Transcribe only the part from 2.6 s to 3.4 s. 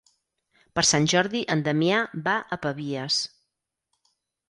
Pavies.